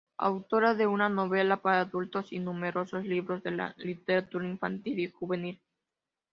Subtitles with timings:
[0.17, 5.61] Autora de una novela para adultos y numerosos libros de literatura infantil y juvenil.